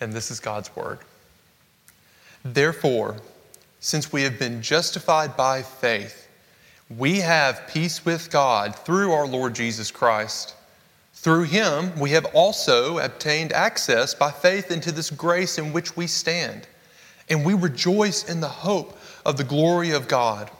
[0.00, 0.98] And this is God's word.
[2.44, 3.16] Therefore,
[3.80, 6.28] since we have been justified by faith,
[6.88, 10.54] we have peace with God through our Lord Jesus Christ.
[11.14, 16.06] Through him, we have also obtained access by faith into this grace in which we
[16.06, 16.68] stand,
[17.28, 20.50] and we rejoice in the hope of the glory of God.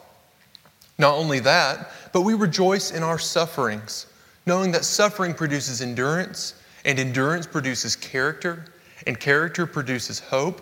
[0.97, 4.07] Not only that, but we rejoice in our sufferings,
[4.45, 8.65] knowing that suffering produces endurance, and endurance produces character,
[9.05, 10.61] and character produces hope,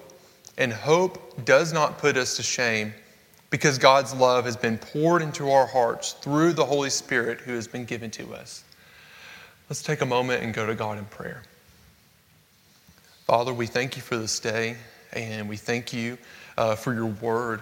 [0.58, 2.94] and hope does not put us to shame
[3.50, 7.68] because God's love has been poured into our hearts through the Holy Spirit who has
[7.68, 8.64] been given to us.
[9.70, 11.44] Let's take a moment and go to God in prayer.
[13.26, 14.76] Father, we thank you for this day,
[15.14, 16.18] and we thank you
[16.58, 17.62] uh, for your word.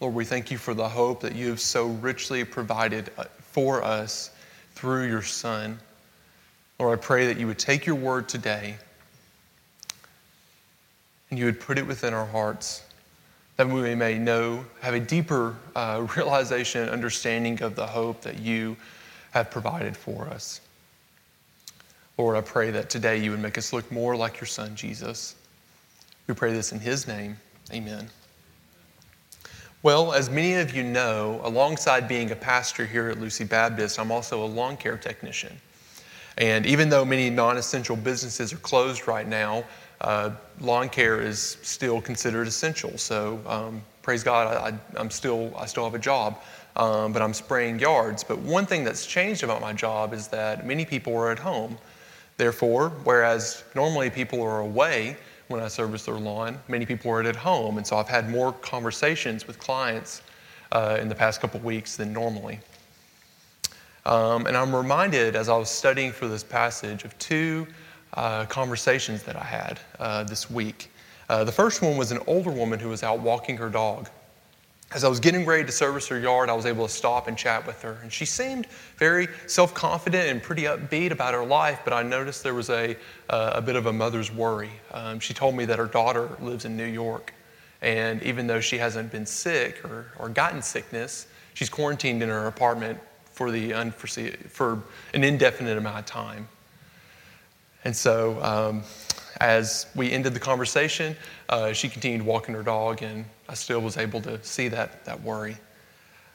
[0.00, 3.82] Lord, we thank you for the hope that you have so richly provided uh, for
[3.82, 4.30] us
[4.74, 5.78] through your Son.
[6.78, 8.76] Lord, I pray that you would take your word today
[11.30, 12.82] and you would put it within our hearts
[13.56, 18.38] that we may know, have a deeper uh, realization, and understanding of the hope that
[18.38, 18.76] you
[19.30, 20.60] have provided for us.
[22.18, 25.34] Lord, I pray that today you would make us look more like your Son, Jesus.
[26.26, 27.36] We pray this in his name.
[27.72, 28.08] Amen.
[29.82, 34.10] Well, as many of you know, alongside being a pastor here at Lucy Baptist, I'm
[34.10, 35.60] also a lawn care technician.
[36.38, 39.64] And even though many non essential businesses are closed right now,
[40.00, 42.96] uh, lawn care is still considered essential.
[42.98, 46.40] So um, praise God, I, am still I still have a job,
[46.76, 48.22] um, but I'm spraying yards.
[48.22, 51.78] But one thing that's changed about my job is that many people are at home.
[52.36, 55.16] Therefore, whereas normally people are away
[55.48, 58.52] when I service their lawn, many people are at home, and so I've had more
[58.52, 60.22] conversations with clients
[60.72, 62.58] uh, in the past couple weeks than normally.
[64.04, 67.66] Um, and I'm reminded as I was studying for this passage of two
[68.14, 70.90] uh, conversations that I had uh, this week.
[71.28, 74.08] Uh, the first one was an older woman who was out walking her dog.
[74.94, 77.36] As I was getting ready to service her yard, I was able to stop and
[77.36, 77.98] chat with her.
[78.02, 78.68] And she seemed
[78.98, 82.96] very self confident and pretty upbeat about her life, but I noticed there was a,
[83.28, 84.70] uh, a bit of a mother's worry.
[84.92, 87.34] Um, she told me that her daughter lives in New York.
[87.82, 92.46] And even though she hasn't been sick or, or gotten sickness, she's quarantined in her
[92.46, 92.98] apartment
[93.32, 94.82] for, the unforeseen, for
[95.14, 96.48] an indefinite amount of time.
[97.86, 98.82] And so, um,
[99.40, 101.14] as we ended the conversation,
[101.48, 105.22] uh, she continued walking her dog, and I still was able to see that, that
[105.22, 105.56] worry.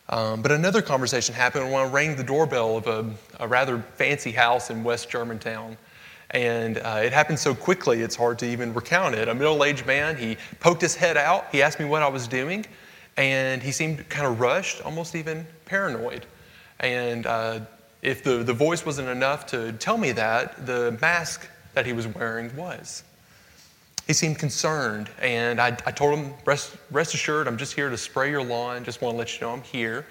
[0.07, 4.31] Um, but another conversation happened when I rang the doorbell of a, a rather fancy
[4.31, 5.75] house in West Germantown.
[6.29, 9.27] And uh, it happened so quickly, it's hard to even recount it.
[9.27, 12.29] A middle aged man, he poked his head out, he asked me what I was
[12.29, 12.65] doing,
[13.17, 16.25] and he seemed kind of rushed, almost even paranoid.
[16.79, 17.59] And uh,
[18.01, 22.07] if the, the voice wasn't enough to tell me that, the mask that he was
[22.07, 23.03] wearing was.
[24.07, 27.97] He seemed concerned, and I, I told him, rest, rest assured, I'm just here to
[27.97, 30.05] spray your lawn, just want to let you know I'm here.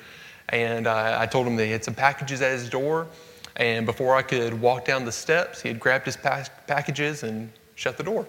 [0.50, 3.08] And uh, I told him that he had some packages at his door,
[3.56, 7.96] and before I could walk down the steps, he had grabbed his packages and shut
[7.96, 8.26] the door.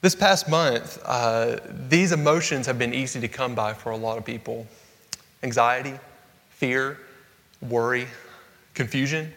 [0.00, 4.18] This past month, uh, these emotions have been easy to come by for a lot
[4.18, 4.66] of people
[5.44, 5.94] anxiety,
[6.50, 6.98] fear,
[7.68, 8.06] worry,
[8.74, 9.32] confusion,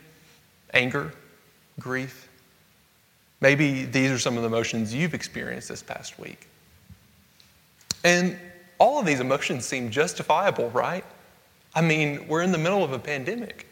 [0.74, 1.14] anger,
[1.80, 2.28] grief.
[3.42, 6.48] Maybe these are some of the emotions you've experienced this past week.
[8.04, 8.38] And
[8.78, 11.06] all of these emotions seem justifiable, right?
[11.74, 13.68] I mean, we're in the middle of a pandemic.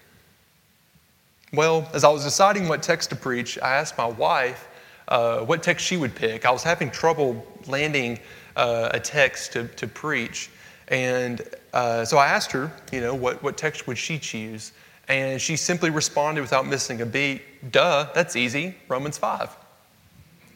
[1.53, 4.67] Well, as I was deciding what text to preach, I asked my wife
[5.07, 6.45] uh, what text she would pick.
[6.45, 8.19] I was having trouble landing
[8.55, 10.49] uh, a text to, to preach.
[10.93, 11.41] And
[11.73, 14.73] uh, so I asked her, you know, what, what text would she choose?
[15.07, 19.49] And she simply responded without missing a beat, duh, that's easy, Romans 5.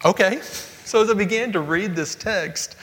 [0.06, 0.40] Okay.
[0.86, 2.76] So as I began to read this text,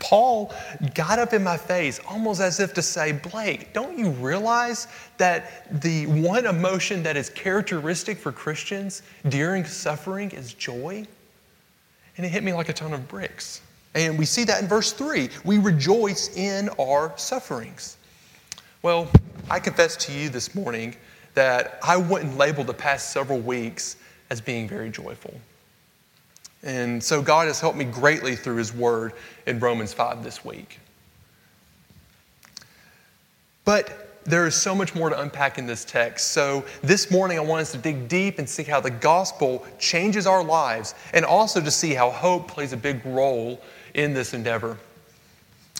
[0.00, 0.52] Paul
[0.94, 5.80] got up in my face almost as if to say, Blake, don't you realize that
[5.80, 9.00] the one emotion that is characteristic for Christians
[9.30, 11.06] during suffering is joy?
[12.18, 13.62] And it hit me like a ton of bricks.
[13.94, 15.28] And we see that in verse 3.
[15.44, 17.96] We rejoice in our sufferings.
[18.82, 19.10] Well,
[19.50, 20.94] I confess to you this morning
[21.34, 23.96] that I wouldn't label the past several weeks
[24.30, 25.34] as being very joyful.
[26.62, 29.12] And so God has helped me greatly through His Word
[29.46, 30.78] in Romans 5 this week.
[33.64, 36.32] But there is so much more to unpack in this text.
[36.32, 40.26] So, this morning, I want us to dig deep and see how the gospel changes
[40.26, 43.60] our lives and also to see how hope plays a big role
[43.94, 44.78] in this endeavor.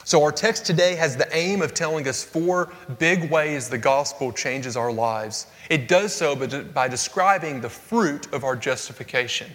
[0.04, 4.32] So, our text today has the aim of telling us four big ways the gospel
[4.32, 5.46] changes our lives.
[5.68, 6.34] It does so
[6.72, 9.50] by describing the fruit of our justification.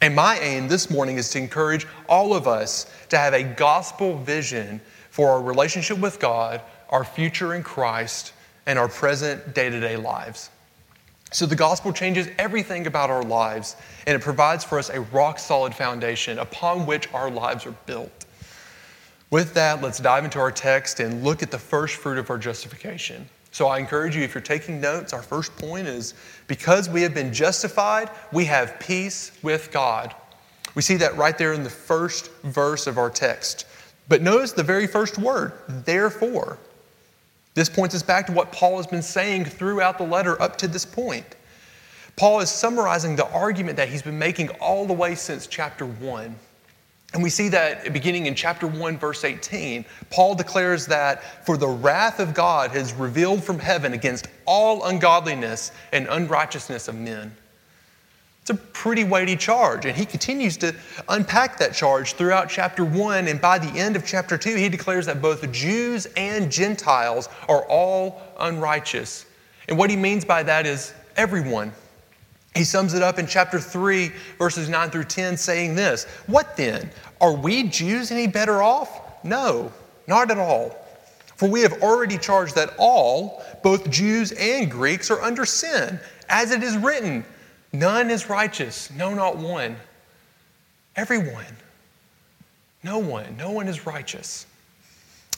[0.00, 4.16] And my aim this morning is to encourage all of us to have a gospel
[4.18, 4.80] vision
[5.10, 8.32] for our relationship with God our future in Christ,
[8.66, 10.50] and our present day to day lives.
[11.32, 15.38] So the gospel changes everything about our lives, and it provides for us a rock
[15.38, 18.24] solid foundation upon which our lives are built.
[19.30, 22.38] With that, let's dive into our text and look at the first fruit of our
[22.38, 23.28] justification.
[23.52, 26.14] So I encourage you, if you're taking notes, our first point is
[26.48, 30.14] because we have been justified, we have peace with God.
[30.74, 33.66] We see that right there in the first verse of our text.
[34.08, 36.58] But notice the very first word, therefore.
[37.54, 40.68] This points us back to what Paul has been saying throughout the letter up to
[40.68, 41.36] this point.
[42.16, 46.34] Paul is summarizing the argument that he's been making all the way since chapter 1.
[47.12, 51.66] And we see that beginning in chapter 1, verse 18, Paul declares that for the
[51.66, 57.34] wrath of God has revealed from heaven against all ungodliness and unrighteousness of men.
[58.50, 59.86] It's a pretty weighty charge.
[59.86, 60.74] And he continues to
[61.08, 63.28] unpack that charge throughout chapter 1.
[63.28, 67.62] And by the end of chapter 2, he declares that both Jews and Gentiles are
[67.66, 69.26] all unrighteous.
[69.68, 71.72] And what he means by that is everyone.
[72.56, 76.90] He sums it up in chapter 3, verses 9 through 10, saying this What then?
[77.20, 79.22] Are we Jews any better off?
[79.22, 79.72] No,
[80.08, 80.74] not at all.
[81.36, 86.50] For we have already charged that all, both Jews and Greeks, are under sin, as
[86.50, 87.24] it is written.
[87.72, 89.76] None is righteous, no, not one.
[90.96, 91.56] Everyone.
[92.82, 93.36] No one.
[93.36, 94.46] No one is righteous.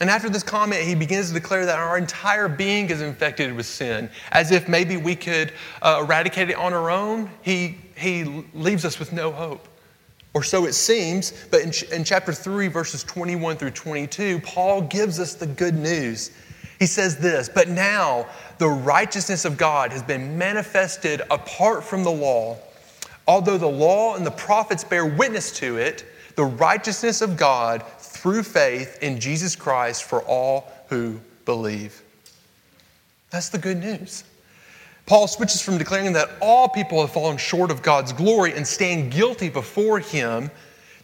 [0.01, 3.67] And after this comment, he begins to declare that our entire being is infected with
[3.67, 5.53] sin, as if maybe we could
[5.83, 7.31] uh, eradicate it on our own.
[7.43, 8.25] He, he
[8.55, 9.69] leaves us with no hope.
[10.35, 15.21] Or so it seems, but in, in chapter 3, verses 21 through 22, Paul gives
[15.21, 16.31] us the good news.
[16.83, 18.27] He says this, but now
[18.59, 22.59] the righteousness of God has been manifested apart from the law.
[23.29, 28.43] Although the law and the prophets bear witness to it, the righteousness of God through
[28.43, 32.03] faith in Jesus Christ for all who believe.
[33.31, 34.25] That's the good news.
[35.07, 39.13] Paul switches from declaring that all people have fallen short of God's glory and stand
[39.13, 40.51] guilty before Him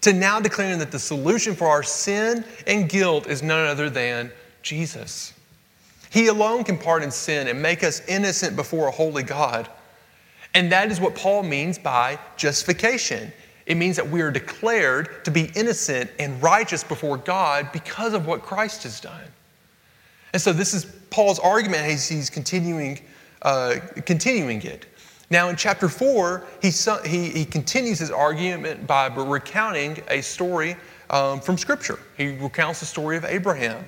[0.00, 4.32] to now declaring that the solution for our sin and guilt is none other than
[4.60, 5.34] Jesus.
[6.10, 9.68] He alone can pardon sin and make us innocent before a holy God.
[10.54, 13.32] And that is what Paul means by justification.
[13.66, 18.26] It means that we are declared to be innocent and righteous before God because of
[18.26, 19.24] what Christ has done.
[20.32, 23.00] And so this is Paul's argument as he's continuing,
[23.42, 23.76] uh,
[24.06, 24.86] continuing it.
[25.30, 26.70] Now, in chapter 4, he,
[27.06, 30.74] he, he continues his argument by recounting a story
[31.10, 31.98] um, from Scripture.
[32.16, 33.84] He recounts the story of Abraham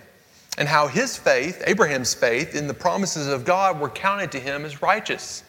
[0.58, 4.64] and how his faith, Abraham's faith, in the promises of God were counted to him
[4.64, 5.44] as righteous.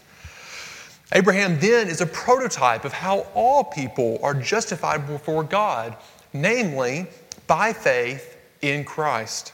[1.13, 5.98] Abraham then is a prototype of how all people are justified before God,
[6.31, 7.08] namely
[7.48, 9.53] by faith in Christ.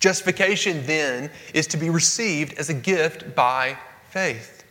[0.00, 3.76] Justification then is to be received as a gift by
[4.08, 4.64] faith.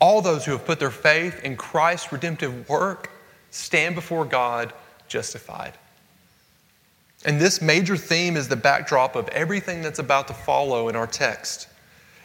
[0.00, 3.10] All those who have put their faith in Christ's redemptive work
[3.50, 4.72] stand before God
[5.08, 5.74] justified.
[7.24, 11.06] And this major theme is the backdrop of everything that's about to follow in our
[11.06, 11.68] text.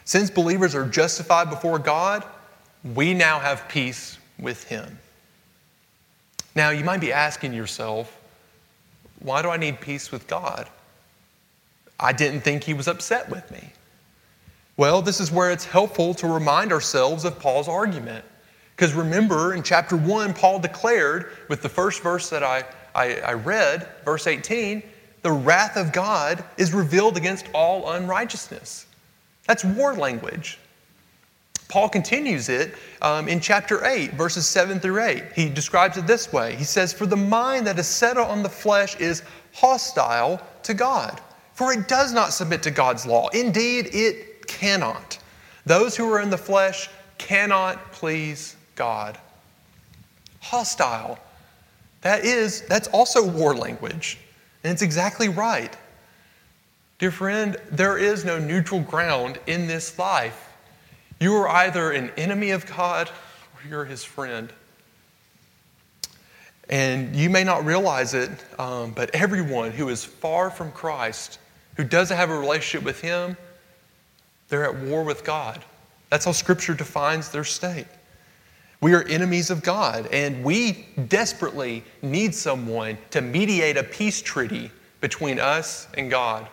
[0.04, 2.26] Since believers are justified before God,
[2.96, 5.00] we now have peace with Him.
[6.56, 8.16] Now, you might be asking yourself,
[9.20, 10.70] why do I need peace with God?
[12.00, 13.72] I didn't think He was upset with me.
[14.78, 18.24] Well, this is where it's helpful to remind ourselves of Paul's argument.
[18.76, 22.64] Because remember, in chapter 1, Paul declared, with the first verse that I
[22.96, 24.84] I, I read, verse 18,
[25.22, 28.86] the wrath of God is revealed against all unrighteousness.
[29.48, 30.60] That's war language.
[31.68, 35.24] Paul continues it um, in chapter 8, verses 7 through 8.
[35.36, 38.50] He describes it this way He says, For the mind that is settled on the
[38.50, 39.22] flesh is
[39.54, 41.22] hostile to God,
[41.54, 43.28] for it does not submit to God's law.
[43.30, 45.20] Indeed, it cannot.
[45.66, 49.18] Those who are in the flesh cannot please God.
[50.42, 51.20] Hostile
[52.02, 54.18] that is, that's also war language.
[54.64, 55.76] And it's exactly right.
[56.98, 60.54] Dear friend, there is no neutral ground in this life.
[61.20, 64.52] You are either an enemy of God or you're his friend.
[66.70, 68.30] And you may not realize it,
[68.60, 71.40] um, but everyone who is far from Christ,
[71.76, 73.36] who doesn't have a relationship with Him,
[74.50, 75.64] they're at war with God.
[76.12, 77.88] That's how Scripture defines their state.
[78.82, 84.72] We are enemies of God, and we desperately need someone to mediate a peace treaty
[85.02, 86.48] between us and God.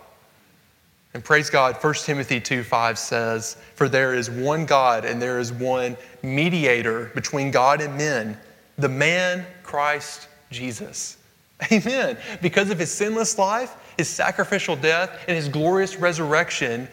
[1.14, 5.38] And praise God, 1 Timothy 2 5 says, For there is one God, and there
[5.38, 8.36] is one mediator between God and men,
[8.76, 11.16] the man Christ Jesus.
[11.72, 12.18] Amen.
[12.42, 16.88] Because of his sinless life, his sacrificial death, and his glorious resurrection,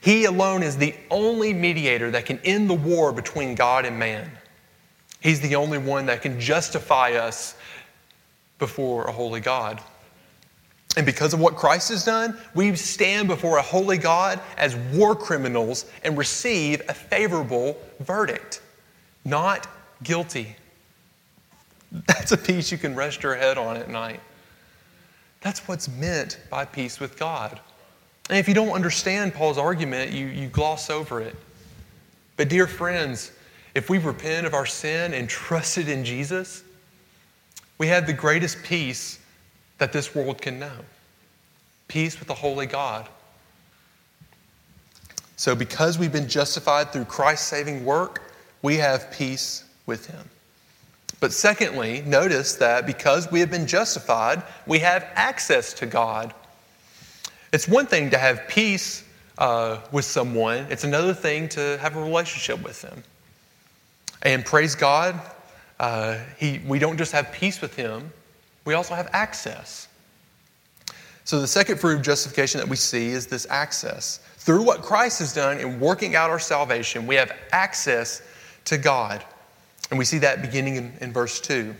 [0.00, 4.30] he alone is the only mediator that can end the war between God and man.
[5.20, 7.54] He's the only one that can justify us
[8.58, 9.80] before a holy God.
[10.96, 15.14] And because of what Christ has done, we stand before a holy God as war
[15.14, 18.60] criminals and receive a favorable verdict.
[19.24, 19.68] Not
[20.02, 20.56] guilty.
[22.06, 24.20] That's a peace you can rest your head on at night.
[25.42, 27.60] That's what's meant by peace with God.
[28.28, 31.34] And if you don't understand Paul's argument, you, you gloss over it.
[32.36, 33.32] But, dear friends,
[33.74, 36.62] if we repent of our sin and trusted in Jesus,
[37.78, 39.18] we have the greatest peace
[39.78, 40.78] that this world can know
[41.88, 43.08] peace with the holy God.
[45.36, 50.30] So, because we've been justified through Christ's saving work, we have peace with Him.
[51.18, 56.32] But secondly, notice that because we have been justified, we have access to God.
[57.52, 59.02] It's one thing to have peace
[59.38, 63.02] uh, with someone, it's another thing to have a relationship with them.
[64.22, 65.20] And praise God,
[65.78, 68.12] uh, he, we don't just have peace with Him,
[68.64, 69.88] we also have access.
[71.24, 74.18] So, the second fruit of justification that we see is this access.
[74.36, 78.22] Through what Christ has done in working out our salvation, we have access
[78.64, 79.24] to God.
[79.90, 81.74] And we see that beginning in, in verse 2.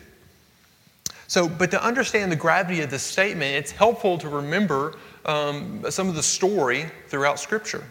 [1.26, 6.08] So, but to understand the gravity of this statement, it's helpful to remember um, some
[6.08, 7.84] of the story throughout Scripture.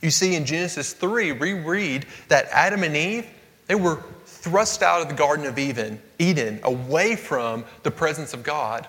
[0.00, 3.26] You see in Genesis 3, we read that Adam and Eve,
[3.70, 8.42] they were thrust out of the Garden of Eden, Eden, away from the presence of
[8.42, 8.88] God.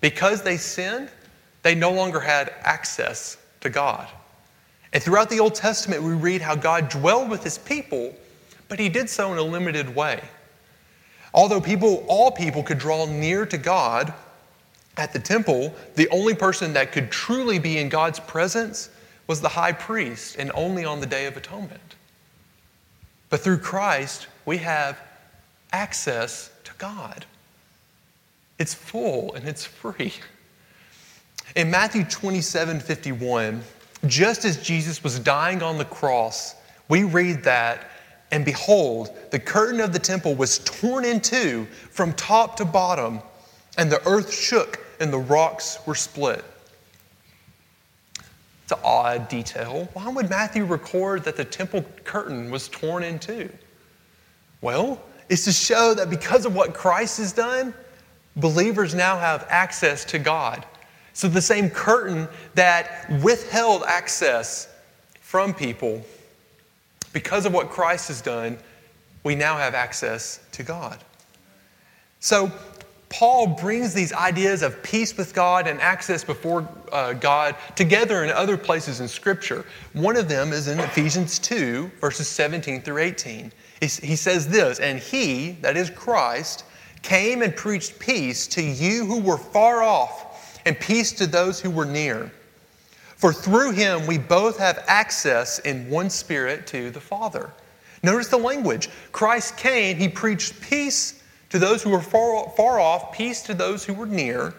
[0.00, 1.08] Because they sinned,
[1.62, 4.08] they no longer had access to God.
[4.92, 8.12] And throughout the Old Testament, we read how God dwelled with his people,
[8.66, 10.20] but he did so in a limited way.
[11.32, 14.12] Although people, all people could draw near to God
[14.96, 18.90] at the temple, the only person that could truly be in God's presence
[19.28, 21.94] was the high priest, and only on the Day of Atonement.
[23.30, 24.98] But through Christ, we have
[25.72, 27.24] access to God.
[28.58, 30.12] It's full and it's free.
[31.56, 33.62] In Matthew 27 51,
[34.06, 36.54] just as Jesus was dying on the cross,
[36.88, 37.90] we read that,
[38.30, 43.20] and behold, the curtain of the temple was torn in two from top to bottom,
[43.76, 46.44] and the earth shook and the rocks were split.
[48.68, 49.88] It's an odd detail.
[49.94, 53.48] Why would Matthew record that the temple curtain was torn in two?
[54.60, 57.72] Well, it's to show that because of what Christ has done,
[58.36, 60.66] believers now have access to God.
[61.14, 64.68] So the same curtain that withheld access
[65.22, 66.04] from people,
[67.14, 68.58] because of what Christ has done,
[69.24, 71.02] we now have access to God.
[72.20, 72.52] So
[73.10, 78.30] Paul brings these ideas of peace with God and access before uh, God together in
[78.30, 79.64] other places in Scripture.
[79.94, 83.50] One of them is in Ephesians 2, verses 17 through 18.
[83.80, 86.64] He says this, and he, that is Christ,
[87.02, 91.70] came and preached peace to you who were far off, and peace to those who
[91.70, 92.30] were near.
[93.16, 97.50] For through him we both have access in one spirit to the Father.
[98.02, 98.90] Notice the language.
[99.12, 101.17] Christ came, he preached peace
[101.50, 104.54] to those who were far, far off, peace to those who were near.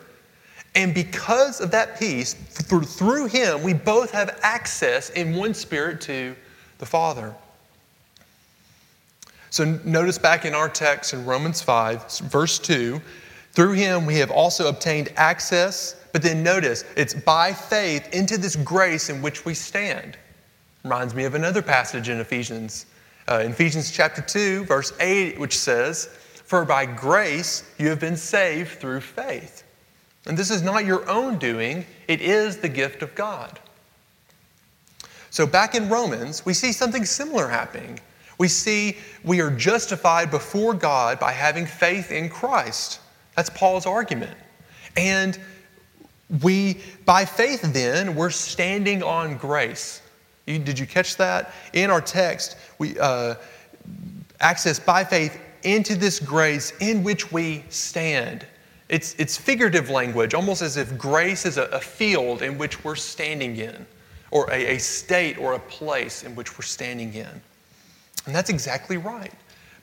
[0.75, 6.01] And because of that peace, through, through him, we both have access in one spirit
[6.01, 6.35] to
[6.77, 7.35] the Father.
[9.49, 13.01] So notice back in our text in Romans 5, verse 2,
[13.53, 18.55] through him we have also obtained access, but then notice it's by faith into this
[18.55, 20.17] grace in which we stand.
[20.83, 22.85] Reminds me of another passage in Ephesians,
[23.27, 26.09] uh, Ephesians chapter 2, verse 8, which says,
[26.49, 29.63] For by grace you have been saved through faith.
[30.25, 33.59] And this is not your own doing, it is the gift of God.
[35.29, 37.99] So back in Romans, we see something similar happening.
[38.39, 42.99] We see we are justified before God by having faith in Christ.
[43.35, 44.35] That's Paul's argument.
[44.97, 45.39] And
[46.41, 50.01] we, by faith, then, we're standing on grace.
[50.47, 51.53] You, did you catch that?
[51.73, 53.35] In our text, we uh,
[54.39, 58.45] access by faith into this grace in which we stand.
[58.89, 62.95] It's, it's figurative language, almost as if grace is a, a field in which we're
[62.95, 63.85] standing in,
[64.31, 67.29] or a, a state or a place in which we're standing in.
[68.25, 69.33] And that's exactly right.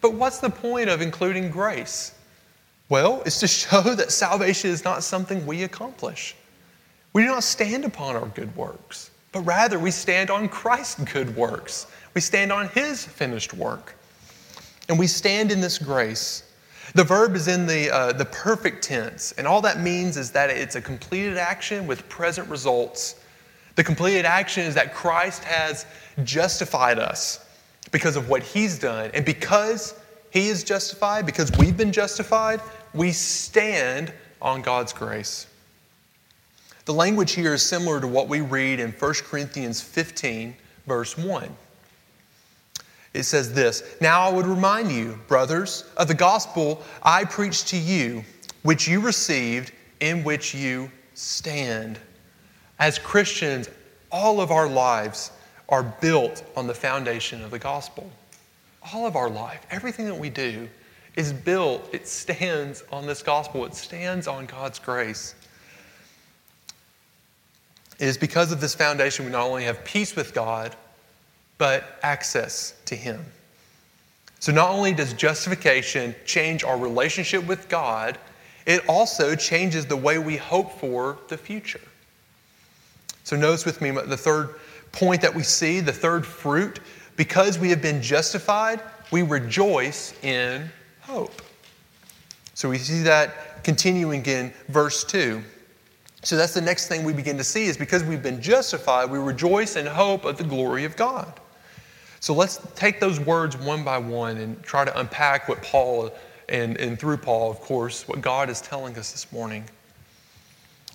[0.01, 2.15] But what's the point of including grace?
[2.89, 6.35] Well, it's to show that salvation is not something we accomplish.
[7.13, 11.35] We do not stand upon our good works, but rather we stand on Christ's good
[11.35, 11.87] works.
[12.15, 13.95] We stand on His finished work.
[14.89, 16.43] And we stand in this grace.
[16.95, 20.51] The verb is in the, uh, the perfect tense, and all that means is that
[20.51, 23.17] it's a completed action with present results.
[23.75, 25.85] The completed action is that Christ has
[26.25, 27.45] justified us
[27.91, 29.11] because of what He's done.
[29.15, 29.95] And because
[30.31, 32.61] He is justified, because we've been justified,
[32.95, 35.47] we stand on God's grace.
[36.87, 40.55] The language here is similar to what we read in 1 Corinthians 15,
[40.87, 41.55] verse 1.
[43.17, 47.77] It says this Now I would remind you, brothers, of the gospel I preached to
[47.77, 48.25] you,
[48.63, 51.99] which you received, in which you stand.
[52.79, 53.71] As Christians,
[54.13, 55.33] all of our lives
[55.71, 58.11] are built on the foundation of the gospel.
[58.93, 60.69] All of our life, everything that we do,
[61.17, 65.35] is built, it stands on this gospel, it stands on God's grace.
[67.99, 70.77] It is because of this foundation we not only have peace with God,
[71.59, 73.25] but access to Him.
[74.39, 78.19] So, not only does justification change our relationship with God,
[78.67, 81.81] it also changes the way we hope for the future.
[83.25, 84.57] So, notice with me the third
[84.93, 86.81] point that we see, the third fruit.
[87.17, 90.71] Because we have been justified, we rejoice in
[91.01, 91.43] hope.
[92.55, 95.43] So we see that continuing in verse 2.
[96.23, 99.19] So that's the next thing we begin to see is because we've been justified, we
[99.19, 101.41] rejoice in hope of the glory of God.
[102.27, 106.11] So let's take those words one by one and try to unpack what Paul,
[106.49, 109.63] and, and through Paul, of course, what God is telling us this morning.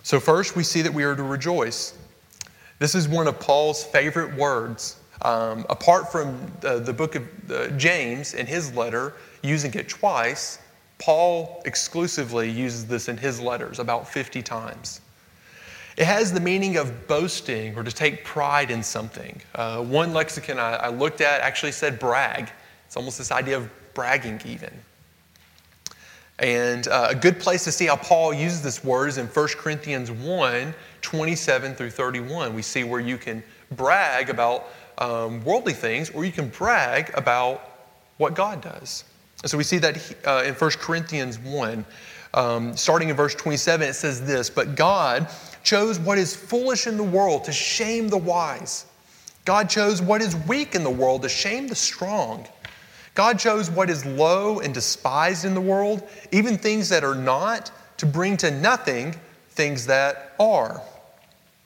[0.04, 1.98] So, first, we see that we are to rejoice.
[2.80, 4.98] This is one of Paul's favorite words.
[5.22, 10.60] Um, apart from the book of uh, James in his letter, using it twice,
[11.00, 15.00] Paul exclusively uses this in his letters about 50 times.
[16.02, 19.40] It has the meaning of boasting or to take pride in something.
[19.54, 22.50] Uh, one lexicon I, I, looked at actually said brag.
[22.88, 24.74] It's almost this idea of bragging, even.
[26.40, 29.48] And uh, a good place to see how Paul uses this word is in 1
[29.50, 32.56] Corinthians 1 27 through 31.
[32.56, 37.62] We see where you can brag about um, worldly things or you can brag about
[38.18, 39.04] what God does.
[39.44, 41.86] And So we see that uh, in 1 Corinthians 1,
[42.34, 45.28] um, starting in verse 27, it says this But God
[45.64, 48.86] chose what is foolish in the world to shame the wise.
[49.46, 52.48] God chose what is weak in the world to shame the strong.
[53.14, 57.72] God chose what is low and despised in the world, even things that are not,
[57.98, 59.16] to bring to nothing
[59.50, 60.82] things that are,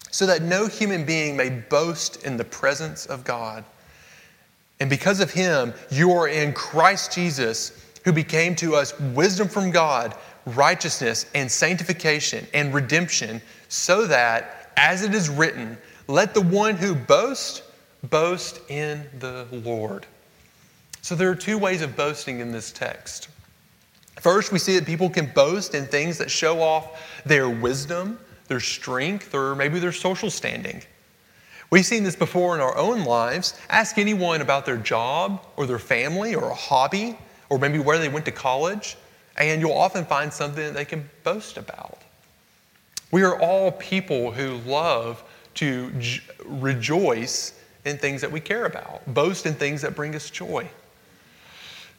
[0.10, 3.64] so that no human being may boast in the presence of God.
[4.80, 9.72] And because of him, you are in Christ Jesus, who became to us wisdom from
[9.72, 13.42] God, righteousness and sanctification and redemption,
[13.76, 17.62] so that, as it is written, let the one who boasts
[18.04, 20.06] boast in the Lord.
[21.02, 23.28] So there are two ways of boasting in this text.
[24.20, 28.60] First, we see that people can boast in things that show off their wisdom, their
[28.60, 30.82] strength, or maybe their social standing.
[31.70, 33.60] We've seen this before in our own lives.
[33.70, 37.18] Ask anyone about their job or their family or a hobby
[37.50, 38.98] or maybe where they went to college,
[39.38, 42.00] and you'll often find something that they can boast about.
[43.16, 45.24] We are all people who love
[45.54, 47.54] to j- rejoice
[47.86, 50.68] in things that we care about, boast in things that bring us joy.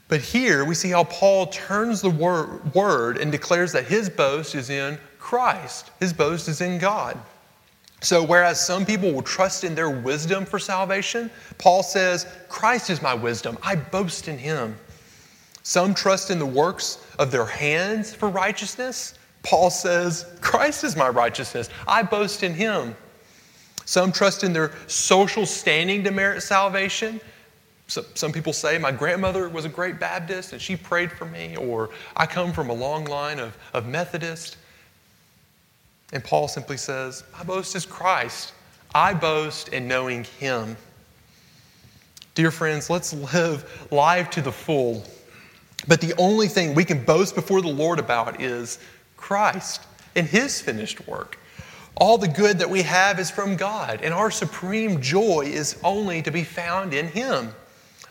[0.09, 4.55] But here we see how Paul turns the wor- word and declares that his boast
[4.55, 7.19] is in Christ, his boast is in God.
[8.03, 13.01] So, whereas some people will trust in their wisdom for salvation, Paul says, Christ is
[13.01, 13.57] my wisdom.
[13.63, 14.77] I boast in him.
[15.63, 19.15] Some trust in the works of their hands for righteousness.
[19.47, 21.71] Paul says, Christ is my righteousness.
[21.87, 22.97] I boast in him.
[23.85, 27.21] Some trust in their social standing to merit salvation.
[27.87, 31.57] So, some people say, My grandmother was a great Baptist and she prayed for me,
[31.57, 34.57] or I come from a long line of, of Methodists.
[36.13, 38.53] And Paul simply says, My boast is Christ.
[38.97, 40.77] I boast in knowing Him.
[42.35, 45.05] Dear friends, let's live life to the full.
[45.87, 48.81] But the only thing we can boast before the Lord about is
[49.17, 49.83] Christ
[50.15, 51.39] and His finished work.
[51.97, 56.21] All the good that we have is from God, and our supreme joy is only
[56.23, 57.55] to be found in Him.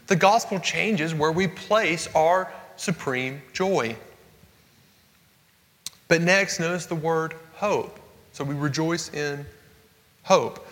[0.07, 3.95] The gospel changes where we place our supreme joy.
[6.07, 7.99] But next, notice the word hope.
[8.33, 9.45] So we rejoice in
[10.23, 10.67] hope.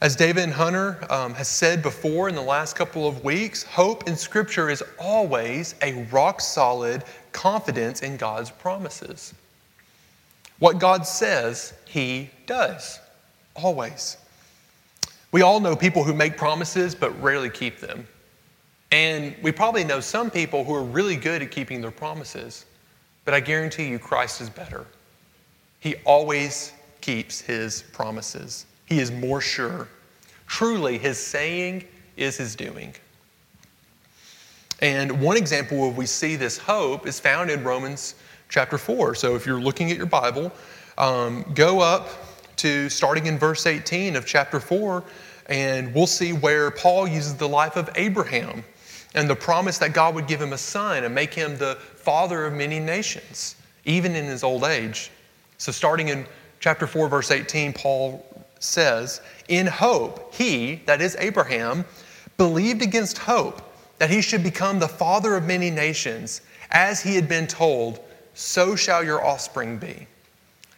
[0.00, 4.08] As David and Hunter um, has said before in the last couple of weeks, hope
[4.08, 9.34] in Scripture is always a rock solid confidence in God's promises.
[10.58, 13.00] What God says, He does.
[13.54, 14.16] Always.
[15.32, 18.06] We all know people who make promises but rarely keep them.
[18.90, 22.66] And we probably know some people who are really good at keeping their promises.
[23.24, 24.86] But I guarantee you, Christ is better.
[25.80, 29.88] He always keeps his promises, he is more sure.
[30.46, 31.84] Truly, his saying
[32.16, 32.94] is his doing.
[34.82, 38.16] And one example where we see this hope is found in Romans
[38.48, 39.14] chapter 4.
[39.14, 40.50] So if you're looking at your Bible,
[40.98, 42.08] um, go up
[42.56, 45.04] to starting in verse 18 of chapter 4,
[45.46, 48.64] and we'll see where Paul uses the life of Abraham
[49.14, 52.44] and the promise that God would give him a son and make him the father
[52.44, 55.12] of many nations, even in his old age.
[55.58, 56.26] So, starting in
[56.58, 58.26] chapter 4, verse 18, Paul
[58.58, 61.84] says, In hope, he, that is Abraham,
[62.36, 67.28] believed against hope that he should become the father of many nations, as he had
[67.28, 68.00] been told,
[68.34, 70.06] so shall your offspring be.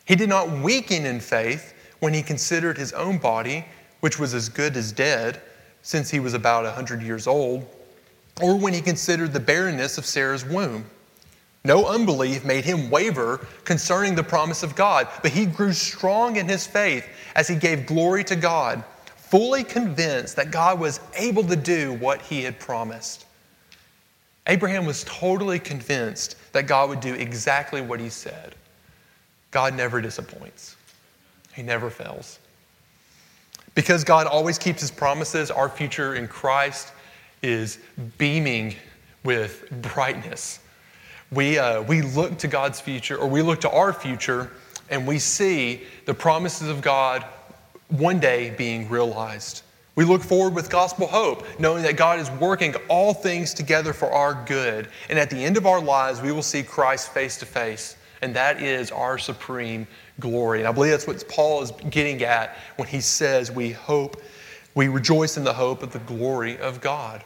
[0.05, 3.64] He did not weaken in faith when he considered his own body,
[4.00, 5.40] which was as good as dead,
[5.83, 7.66] since he was about a hundred years old,
[8.42, 10.85] or when he considered the barrenness of Sarah's womb.
[11.64, 16.46] No unbelief made him waver concerning the promise of God, but he grew strong in
[16.46, 18.85] his faith as he gave glory to God,
[19.34, 23.26] fully convinced that God was able to do what he had promised.
[24.46, 28.54] Abraham was totally convinced that God would do exactly what he said.
[29.50, 30.76] God never disappoints,
[31.52, 32.38] he never fails.
[33.74, 36.92] Because God always keeps his promises, our future in Christ
[37.42, 37.80] is
[38.18, 38.76] beaming
[39.24, 40.60] with brightness.
[41.32, 44.52] We, uh, we look to God's future, or we look to our future,
[44.90, 47.24] and we see the promises of God
[47.88, 49.62] one day being realized.
[49.96, 54.10] We look forward with gospel hope, knowing that God is working all things together for
[54.10, 54.88] our good.
[55.08, 57.96] And at the end of our lives, we will see Christ face to face.
[58.20, 59.86] And that is our supreme
[60.18, 60.60] glory.
[60.60, 64.20] And I believe that's what Paul is getting at when he says we hope,
[64.74, 67.22] we rejoice in the hope of the glory of God.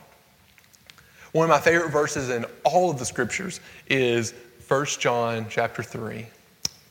[1.32, 4.34] One of my favorite verses in all of the scriptures is
[4.66, 6.26] 1 John chapter 3.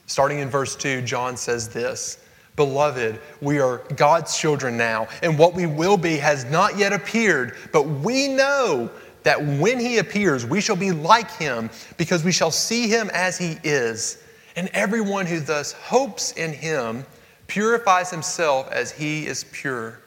[0.07, 2.19] Starting in verse 2, John says this
[2.57, 7.55] Beloved, we are God's children now, and what we will be has not yet appeared,
[7.71, 8.89] but we know
[9.23, 13.37] that when he appears, we shall be like him, because we shall see him as
[13.37, 14.21] he is.
[14.55, 17.05] And everyone who thus hopes in him
[17.45, 19.99] purifies himself as he is pure.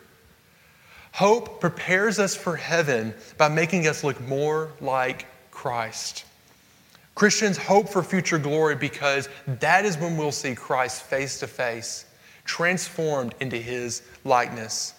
[1.13, 6.25] Hope prepares us for heaven by making us look more like Christ.
[7.15, 12.07] Christians hope for future glory because that is when we'll see Christ face to face,
[12.51, 14.93] transformed into his likeness.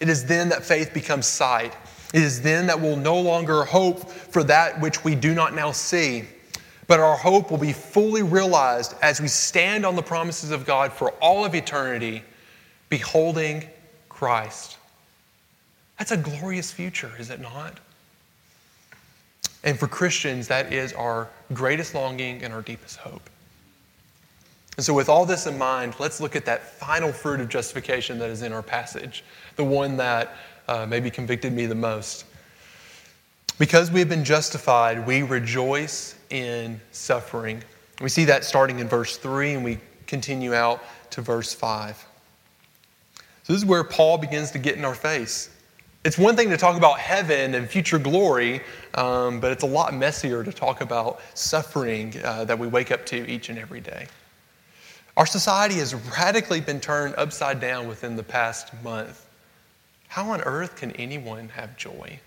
[0.00, 1.76] It is then that faith becomes sight.
[2.12, 5.70] It is then that we'll no longer hope for that which we do not now
[5.70, 6.24] see,
[6.88, 10.92] but our hope will be fully realized as we stand on the promises of God
[10.92, 12.24] for all of eternity,
[12.88, 13.68] beholding
[14.08, 14.76] Christ.
[16.00, 17.78] That's a glorious future, is it not?
[19.62, 23.30] And for Christians, that is our greatest longing and our deepest hope.
[24.76, 28.18] And so, with all this in mind, let's look at that final fruit of justification
[28.18, 29.24] that is in our passage,
[29.56, 32.24] the one that uh, maybe convicted me the most.
[33.58, 37.62] Because we have been justified, we rejoice in suffering.
[38.00, 42.04] We see that starting in verse 3, and we continue out to verse 5.
[43.44, 45.50] So, this is where Paul begins to get in our face.
[46.04, 48.60] It's one thing to talk about heaven and future glory,
[48.94, 53.06] um, but it's a lot messier to talk about suffering uh, that we wake up
[53.06, 54.08] to each and every day.
[55.16, 59.26] Our society has radically been turned upside down within the past month.
[60.08, 62.18] How on earth can anyone have joy?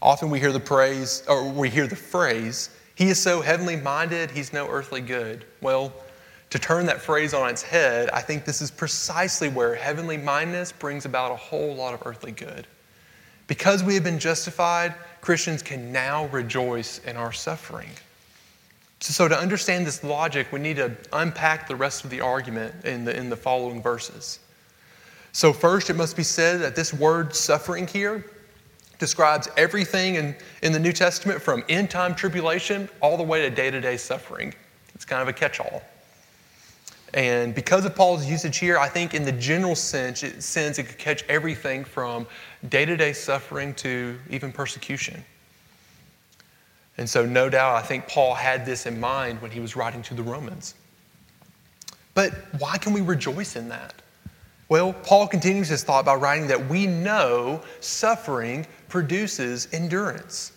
[0.00, 4.30] Often we hear the praise, or we hear the phrase, he is so heavenly minded,
[4.30, 5.44] he's no earthly good.
[5.60, 5.92] Well,
[6.50, 10.70] to turn that phrase on its head, I think this is precisely where heavenly mindedness
[10.70, 12.66] brings about a whole lot of earthly good.
[13.46, 17.90] Because we have been justified, Christians can now rejoice in our suffering.
[19.02, 23.04] So, to understand this logic, we need to unpack the rest of the argument in
[23.04, 24.38] the, in the following verses.
[25.32, 28.24] So, first, it must be said that this word suffering here
[29.00, 33.50] describes everything in, in the New Testament from end time tribulation all the way to
[33.50, 34.54] day to day suffering.
[34.94, 35.82] It's kind of a catch all.
[37.12, 40.84] And because of Paul's usage here, I think in the general sense, it, sense, it
[40.84, 42.26] could catch everything from
[42.68, 45.24] day to day suffering to even persecution.
[47.02, 50.02] And so, no doubt, I think Paul had this in mind when he was writing
[50.02, 50.76] to the Romans.
[52.14, 53.94] But why can we rejoice in that?
[54.68, 60.52] Well, Paul continues his thought by writing that we know suffering produces endurance.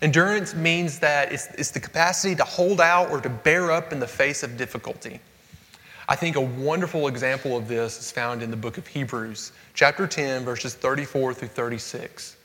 [0.00, 3.98] Endurance means that it's, it's, the capacity to hold out or to bear up in
[3.98, 5.18] the face of difficulty.
[6.08, 10.06] I think a wonderful example of this is found in the book of Hebrews, chapter
[10.06, 12.36] 10, verses 34 through 36.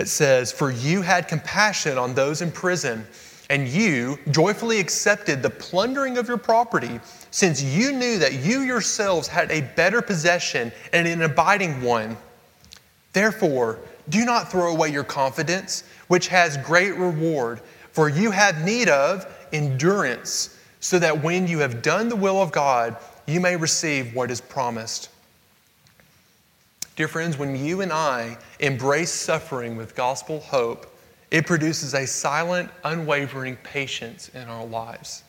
[0.00, 3.06] It says, For you had compassion on those in prison,
[3.50, 6.98] and you joyfully accepted the plundering of your property,
[7.30, 12.16] since you knew that you yourselves had a better possession and an abiding one.
[13.12, 17.60] Therefore, do not throw away your confidence, which has great reward,
[17.92, 22.52] for you have need of endurance, so that when you have done the will of
[22.52, 25.09] God, you may receive what is promised.
[26.96, 30.86] Dear friends, when you and I embrace suffering with gospel hope,
[31.30, 35.22] it produces a silent, unwavering patience in our lives.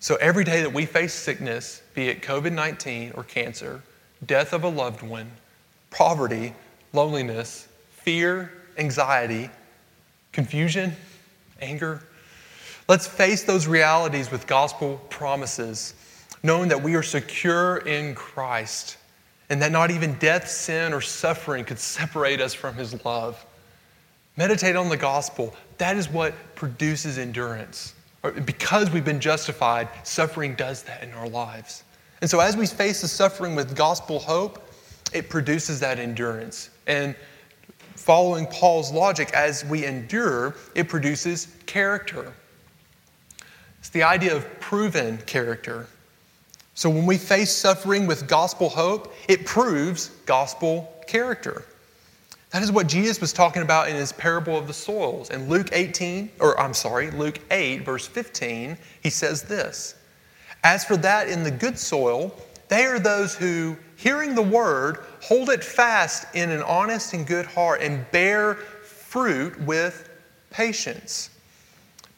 [0.00, 3.82] So every day that we face sickness, be it COVID 19 or cancer,
[4.26, 5.30] death of a loved one,
[5.90, 6.54] poverty,
[6.92, 9.48] loneliness, fear, anxiety,
[10.32, 10.94] confusion,
[11.60, 12.02] anger,
[12.88, 15.94] let's face those realities with gospel promises,
[16.42, 18.98] knowing that we are secure in Christ
[19.52, 23.44] and that not even death, sin, or suffering could separate us from his love.
[24.38, 25.54] Meditate on the gospel.
[25.76, 27.92] That is what produces endurance.
[28.46, 31.84] Because we've been justified, suffering does that in our lives.
[32.22, 34.72] And so, as we face the suffering with gospel hope,
[35.12, 36.70] it produces that endurance.
[36.86, 37.14] And
[37.94, 42.32] following Paul's logic, as we endure, it produces character.
[43.80, 45.88] It's the idea of proven character.
[46.74, 51.64] So, when we face suffering with gospel hope, it proves gospel character.
[52.50, 55.30] That is what Jesus was talking about in his parable of the soils.
[55.30, 59.94] In Luke 18, or I'm sorry, Luke 8, verse 15, he says this
[60.62, 62.34] As for that in the good soil,
[62.68, 67.46] they are those who, hearing the word, hold it fast in an honest and good
[67.46, 70.08] heart and bear fruit with
[70.50, 71.30] patience.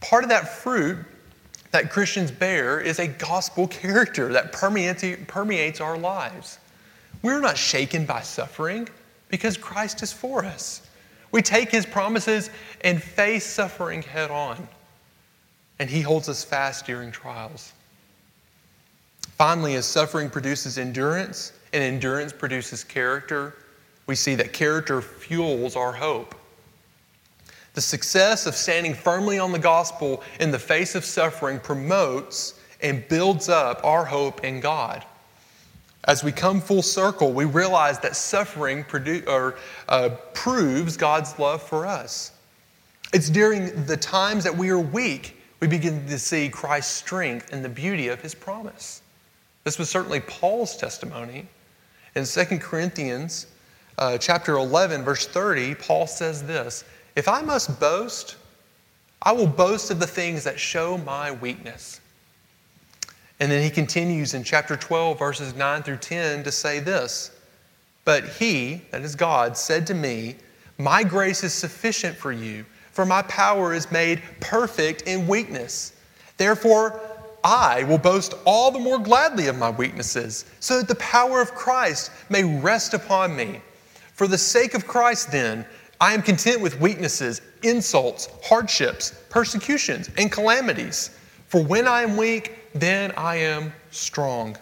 [0.00, 0.98] Part of that fruit
[1.74, 6.60] that Christians bear is a gospel character that permeates our lives.
[7.20, 8.88] We're not shaken by suffering
[9.28, 10.87] because Christ is for us.
[11.32, 12.50] We take his promises
[12.82, 14.68] and face suffering head on,
[15.80, 17.72] and he holds us fast during trials.
[19.30, 23.56] Finally, as suffering produces endurance and endurance produces character,
[24.06, 26.37] we see that character fuels our hope.
[27.74, 33.06] The success of standing firmly on the gospel in the face of suffering promotes and
[33.08, 35.04] builds up our hope in God.
[36.04, 39.56] As we come full circle, we realize that suffering produ- or,
[39.88, 42.32] uh, proves God's love for us.
[43.12, 47.64] It's during the times that we are weak we begin to see Christ's strength and
[47.64, 49.00] the beauty of his promise.
[49.62, 51.46] This was certainly Paul's testimony.
[52.14, 53.46] In 2 Corinthians
[53.96, 56.84] uh, chapter 11, verse 30, Paul says this
[57.16, 58.37] If I must boast,
[59.22, 62.00] I will boast of the things that show my weakness.
[63.40, 67.31] And then he continues in chapter 12, verses 9 through 10 to say this
[68.05, 70.37] But he, that is God, said to me,
[70.79, 75.92] My grace is sufficient for you, for my power is made perfect in weakness.
[76.37, 77.00] Therefore,
[77.42, 81.55] I will boast all the more gladly of my weaknesses, so that the power of
[81.55, 83.61] Christ may rest upon me.
[84.14, 85.66] For the sake of Christ, then,
[86.04, 91.16] I am content with weaknesses, insults, hardships, persecutions, and calamities.
[91.48, 94.58] For when I am weak, then I am strong.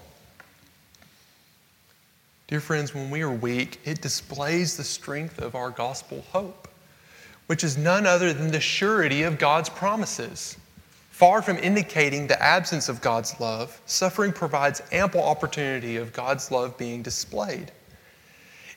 [2.47, 6.69] Dear friends, when we are weak, it displays the strength of our gospel hope,
[7.49, 10.57] which is none other than the surety of God's promises.
[11.11, 16.79] Far from indicating the absence of God's love, suffering provides ample opportunity of God's love
[16.79, 17.73] being displayed.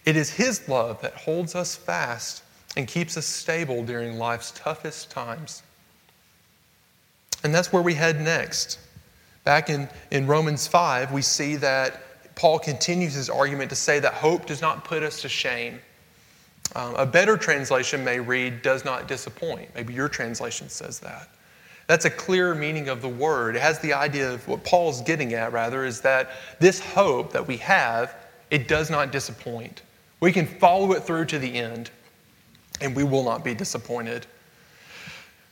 [0.04, 2.42] It is His love that holds us fast
[2.76, 5.64] and keeps us stable during life's toughest times.
[7.44, 8.80] And that's where we head next.
[9.44, 14.14] Back in, in Romans 5, we see that Paul continues his argument to say that
[14.14, 15.80] hope does not put us to shame.
[16.76, 19.70] Um, a better translation may read, does not disappoint.
[19.76, 21.30] Maybe your translation says that.
[21.88, 23.56] That's a clear meaning of the word.
[23.56, 27.46] It has the idea of what Paul's getting at, rather, is that this hope that
[27.48, 28.16] we have,
[28.50, 29.84] it does not disappoint.
[30.20, 31.92] We can follow it through to the end,
[32.82, 34.26] and we will not be disappointed.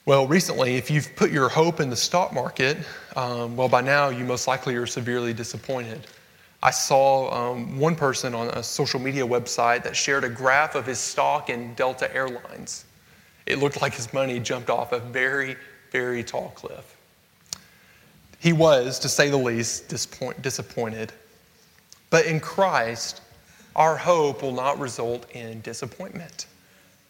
[0.06, 2.78] Well, recently, if you've put your hope in the stock market,
[3.16, 6.08] um, well, by now you most likely are severely disappointed.
[6.62, 10.86] I saw um, one person on a social media website that shared a graph of
[10.86, 12.86] his stock in Delta Airlines.
[13.46, 15.58] It looked like his money jumped off a very,
[15.92, 16.98] very tall cliff.
[18.40, 19.88] He was, to say the least,
[20.42, 21.14] disappointed.
[22.10, 23.22] But in Christ,
[23.76, 26.48] our hope will not result in disappointment.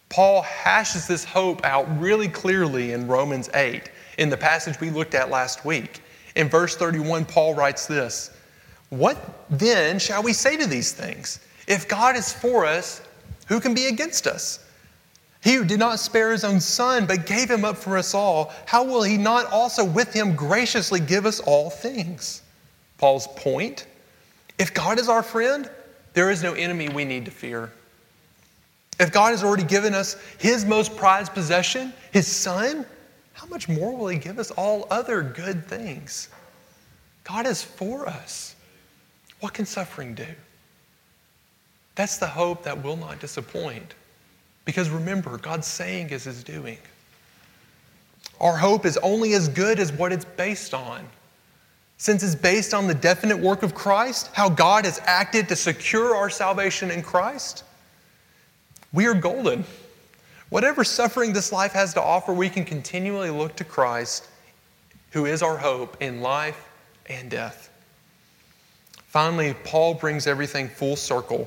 [0.08, 5.14] Paul hashes this hope out really clearly in Romans 8, in the passage we looked
[5.14, 6.00] at last week.
[6.36, 8.30] In verse 31, Paul writes this
[8.90, 11.40] What then shall we say to these things?
[11.66, 13.02] If God is for us,
[13.46, 14.60] who can be against us?
[15.42, 18.52] He who did not spare his own son, but gave him up for us all,
[18.64, 22.42] how will he not also with him graciously give us all things?
[22.96, 23.86] Paul's point
[24.58, 25.68] if God is our friend,
[26.12, 27.72] there is no enemy we need to fear.
[29.00, 32.86] If God has already given us his most prized possession, his son,
[33.32, 36.28] how much more will he give us all other good things?
[37.24, 38.54] God is for us.
[39.40, 40.26] What can suffering do?
[41.96, 43.94] That's the hope that will not disappoint.
[44.64, 46.78] Because remember, God's saying is his doing.
[48.40, 51.06] Our hope is only as good as what it's based on.
[51.98, 56.16] Since it's based on the definite work of Christ, how God has acted to secure
[56.16, 57.64] our salvation in Christ,
[58.94, 59.64] we are golden.
[60.48, 64.28] Whatever suffering this life has to offer, we can continually look to Christ,
[65.10, 66.70] who is our hope in life
[67.06, 67.70] and death.
[69.08, 71.46] Finally, Paul brings everything full circle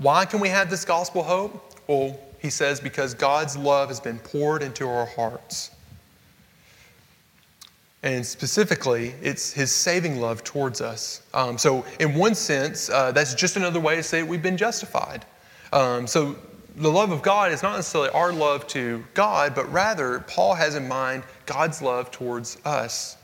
[0.00, 1.74] why can we have this gospel hope?
[1.86, 5.72] Well, he says, because God's love has been poured into our hearts.
[8.02, 11.20] And specifically, it's his saving love towards us.
[11.34, 14.56] Um, so, in one sense, uh, that's just another way to say that we've been
[14.56, 15.26] justified.
[15.72, 16.36] Um, so,
[16.76, 20.76] the love of God is not necessarily our love to God, but rather, Paul has
[20.76, 23.16] in mind God's love towards us.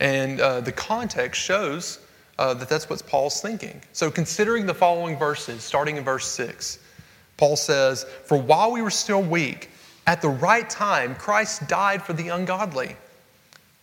[0.00, 2.00] And uh, the context shows
[2.38, 3.80] uh, that that's what Paul's thinking.
[3.92, 6.78] So, considering the following verses, starting in verse 6,
[7.36, 9.70] Paul says, For while we were still weak,
[10.06, 12.96] at the right time, Christ died for the ungodly.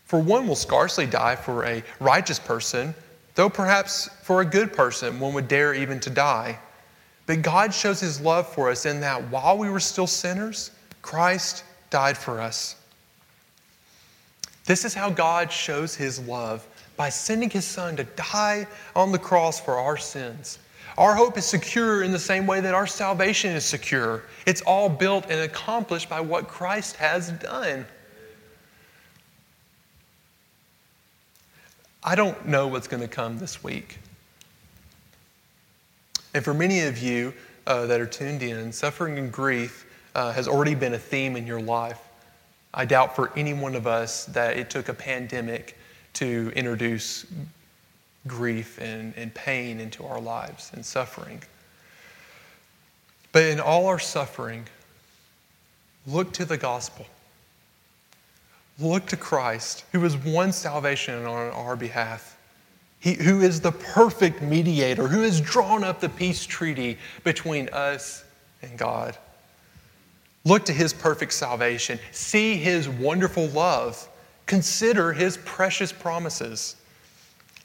[0.05, 2.95] For one will scarcely die for a righteous person,
[3.35, 6.59] though perhaps for a good person one would dare even to die.
[7.27, 11.63] But God shows his love for us in that while we were still sinners, Christ
[11.89, 12.75] died for us.
[14.65, 19.19] This is how God shows his love by sending his son to die on the
[19.19, 20.57] cross for our sins.
[20.97, 24.23] Our hope is secure in the same way that our salvation is secure.
[24.45, 27.85] It's all built and accomplished by what Christ has done.
[32.03, 33.99] I don't know what's going to come this week.
[36.33, 37.33] And for many of you
[37.65, 39.85] uh, that are tuned in, suffering and grief
[40.15, 41.99] uh, has already been a theme in your life.
[42.73, 45.77] I doubt for any one of us that it took a pandemic
[46.13, 47.25] to introduce
[48.27, 51.41] grief and, and pain into our lives and suffering.
[53.31, 54.65] But in all our suffering,
[56.05, 57.05] look to the gospel.
[58.79, 62.36] Look to Christ, who has won salvation on our behalf.
[62.99, 68.23] He, who is the perfect mediator, who has drawn up the peace treaty between us
[68.61, 69.17] and God.
[70.43, 71.99] Look to his perfect salvation.
[72.11, 74.07] See his wonderful love
[74.47, 76.77] Consider his precious promises.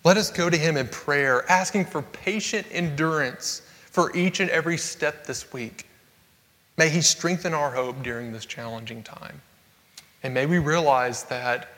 [0.04, 4.76] Let us go to him in prayer, asking for patient endurance for each and every
[4.76, 5.86] step this week.
[6.76, 9.40] May he strengthen our hope during this challenging time.
[10.24, 11.68] And may we realize that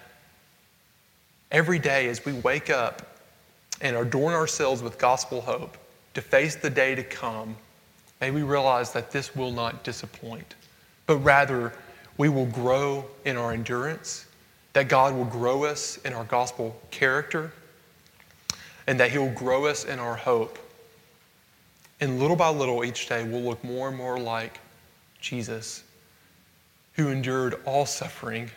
[1.50, 3.13] every day as we wake up
[3.80, 5.76] and adorn ourselves with gospel hope
[6.14, 7.56] to face the day to come,
[8.20, 10.54] may we realize that this will not disappoint,
[11.06, 11.72] but rather
[12.16, 14.26] we will grow in our endurance
[14.74, 17.52] that God will grow us in our gospel character
[18.86, 20.58] and that He will grow us in our hope.
[22.00, 24.60] And little by little, each day, we'll look more and more like
[25.20, 25.84] Jesus,
[26.94, 28.50] who endured all suffering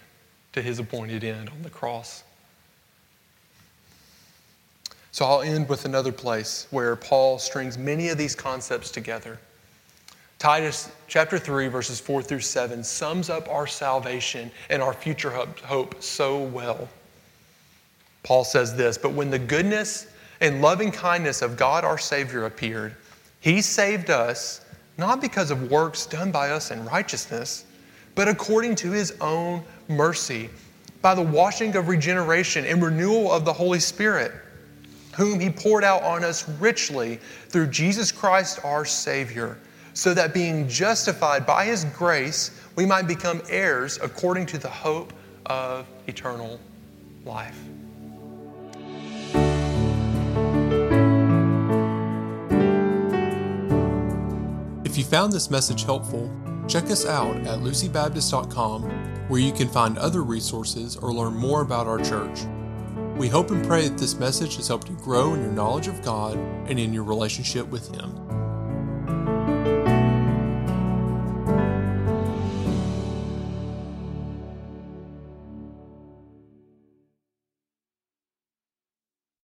[0.54, 2.24] to His appointed end on the cross.
[5.18, 9.40] So I'll end with another place where Paul strings many of these concepts together.
[10.38, 16.04] Titus chapter 3, verses 4 through 7 sums up our salvation and our future hope
[16.04, 16.88] so well.
[18.22, 20.06] Paul says this But when the goodness
[20.40, 22.96] and loving kindness of God our Savior appeared,
[23.40, 24.64] he saved us
[25.00, 27.66] not because of works done by us in righteousness,
[28.14, 30.52] but according to his own mercy,
[31.02, 34.32] by the washing of regeneration and renewal of the Holy Spirit,
[35.18, 39.58] whom he poured out on us richly through Jesus Christ our Savior
[39.94, 45.12] so that being justified by his grace, we might become heirs according to the hope
[45.48, 46.60] of eternal
[47.26, 47.60] life.
[54.86, 56.32] If you found this message helpful,
[56.68, 58.84] check us out at lucybaptist.com
[59.30, 62.42] where you can find other resources or learn more about our church.
[63.18, 66.04] We hope and pray that this message has helped you grow in your knowledge of
[66.04, 66.38] God
[66.70, 68.47] and in your relationship with Him.